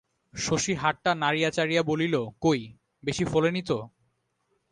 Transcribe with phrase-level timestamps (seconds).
[0.33, 2.61] শশী হাতটা নাড়িয়া চাড়িয়া বলিল, কই,
[3.03, 3.77] বেশি ফোলেনি তো?